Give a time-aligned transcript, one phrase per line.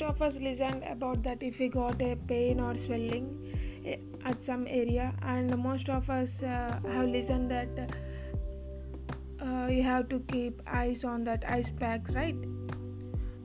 [0.00, 3.26] most of us listened about that if we got a pain or swelling
[3.84, 7.90] eh, at some area and most of us uh, have listened that
[9.42, 12.36] uh, you have to keep ice on that ice pack right?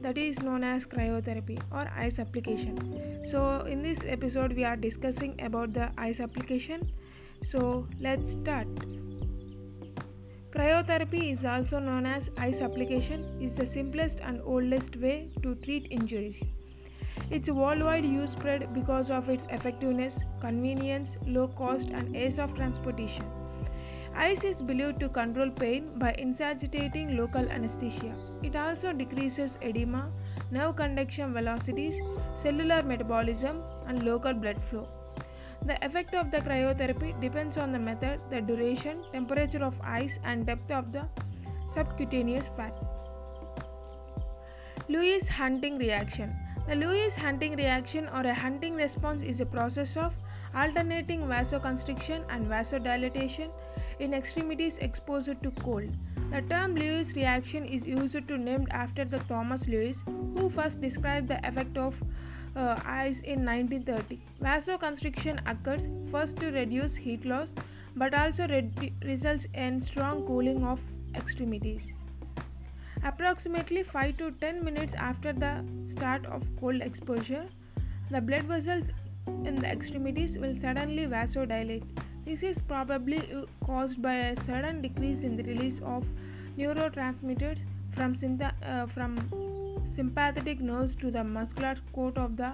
[0.00, 3.24] That is known as cryotherapy or ice application.
[3.30, 6.90] So in this episode we are discussing about the ice application.
[7.44, 8.68] So let's start
[10.50, 15.86] Cryotherapy is also known as ice application is the simplest and oldest way to treat
[15.90, 16.42] injuries.
[17.30, 23.24] Its worldwide use spread because of its effectiveness, convenience, low cost and ease of transportation.
[24.16, 28.14] Ice is believed to control pain by incapacitating local anesthesia.
[28.42, 30.10] It also decreases edema,
[30.50, 32.02] nerve conduction velocities,
[32.42, 34.88] cellular metabolism and local blood flow.
[35.64, 40.46] The effect of the cryotherapy depends on the method, the duration, temperature of ice, and
[40.46, 41.06] depth of the
[41.74, 42.72] subcutaneous pack.
[44.88, 46.34] Lewis Hunting reaction.
[46.66, 50.14] The Lewis Hunting reaction or a Hunting response is a process of
[50.54, 53.50] alternating vasoconstriction and vasodilatation
[54.00, 55.90] in extremities exposed to cold.
[56.30, 61.28] The term Lewis reaction is used to named after the Thomas Lewis who first described
[61.28, 61.94] the effect of
[62.58, 64.20] uh, ice in 1930.
[64.42, 67.50] Vasoconstriction occurs first to reduce heat loss
[67.96, 68.46] but also
[69.04, 70.80] results in strong cooling of
[71.14, 71.82] extremities.
[73.04, 77.46] Approximately 5 to 10 minutes after the start of cold exposure,
[78.10, 78.86] the blood vessels
[79.44, 81.84] in the extremities will suddenly vasodilate.
[82.24, 86.04] This is probably uh, caused by a sudden decrease in the release of
[86.58, 87.58] neurotransmitters
[87.94, 88.16] from,
[88.62, 89.47] uh, from
[89.98, 92.52] sympathetic nerves to the muscular coat of the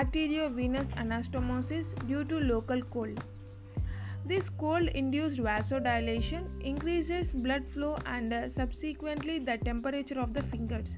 [0.00, 3.22] arteriovenous anastomosis due to local cold.
[4.24, 10.94] This cold induced vasodilation increases blood flow and uh, subsequently the temperature of the fingers.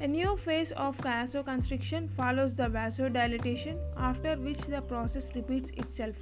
[0.00, 6.16] A new phase of vasoconstriction follows the vasodilatation, after which the process repeats itself.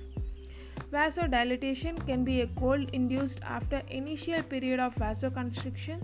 [0.93, 6.01] Vasodilatation can be a cold induced after initial period of vasoconstriction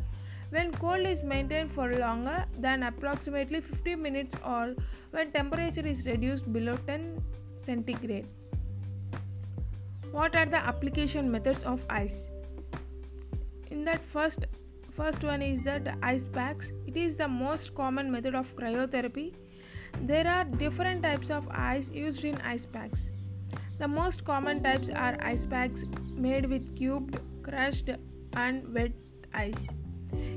[0.54, 4.75] when cold is maintained for longer than approximately 50 minutes or
[5.10, 7.22] when temperature is reduced below 10
[7.66, 8.28] centigrade.
[10.12, 12.19] What are the application methods of ice?
[13.72, 14.47] In that first
[14.97, 16.66] first one is that ice packs.
[16.87, 19.28] It is the most common method of cryotherapy.
[20.03, 23.00] There are different types of ice used in ice packs.
[23.81, 25.81] The most common types are ice packs
[26.26, 27.91] made with cubed, crushed,
[28.34, 28.93] and wet
[29.32, 29.66] ice.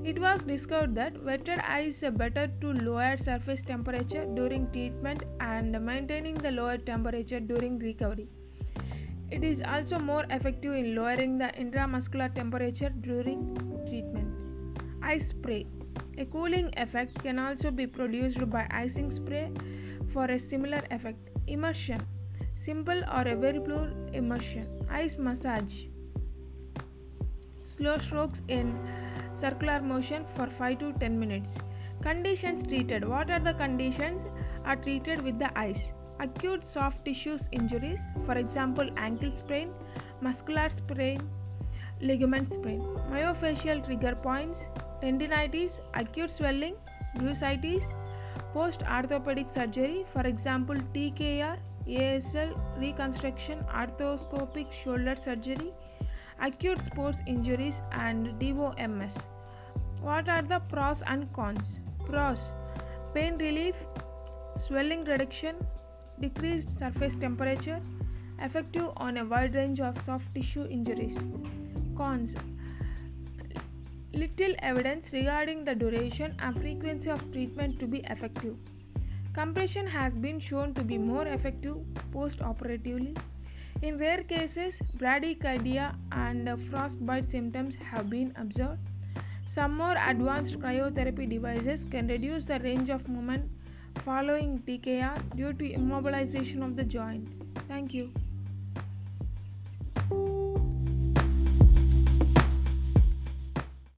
[0.10, 5.78] It was discovered that wetted ice is better to lower surface temperature during treatment and
[5.86, 8.30] maintaining the lower temperature during recovery.
[9.32, 13.54] It is also more effective in lowering the intramuscular temperature during
[13.90, 14.80] treatment.
[15.04, 15.66] Ice spray.
[16.18, 19.52] A cooling effect can also be produced by icing spray
[20.14, 21.20] for a similar effect.
[21.48, 22.00] Immersion.
[22.56, 23.60] Simple or a very
[24.14, 24.70] immersion.
[24.90, 25.76] Ice massage.
[27.66, 28.74] Slow strokes in
[29.40, 31.56] circular motion for 5 to 10 minutes.
[32.02, 33.08] Conditions treated.
[33.08, 34.22] What are the conditions
[34.66, 35.90] are treated with the ice?
[36.20, 39.70] Acute soft tissues injuries, for example, ankle sprain,
[40.22, 41.20] muscular sprain,
[42.02, 42.82] ligament sprain.
[43.12, 44.60] Myofascial trigger points,
[45.02, 46.76] tendinitis, acute swelling,
[47.18, 47.84] bursitis,
[48.54, 55.72] post orthopedic surgery, for example, TKR, ACL, reconstruction, arthroscopic shoulder surgery,
[56.42, 59.14] acute sports injuries, and DOMS.
[60.02, 61.80] What are the pros and cons?
[62.06, 62.40] Pros
[63.14, 63.76] pain relief,
[64.68, 65.56] swelling reduction,
[66.20, 67.82] decreased surface temperature,
[68.40, 71.18] effective on a wide range of soft tissue injuries.
[71.96, 72.36] Cons
[74.14, 78.56] little evidence regarding the duration and frequency of treatment to be effective.
[79.34, 81.78] Compression has been shown to be more effective
[82.12, 83.14] post operatively
[83.82, 88.80] in rare cases, bradycardia and frostbite symptoms have been observed.
[89.48, 93.50] Some more advanced cryotherapy devices can reduce the range of movement
[94.04, 97.28] following TKR due to immobilization of the joint.
[97.68, 98.12] Thank you.